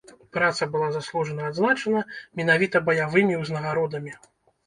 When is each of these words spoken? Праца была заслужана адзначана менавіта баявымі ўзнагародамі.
Праца 0.35 0.67
была 0.75 0.85
заслужана 0.93 1.43
адзначана 1.49 2.01
менавіта 2.41 2.81
баявымі 2.87 3.39
ўзнагародамі. 3.43 4.11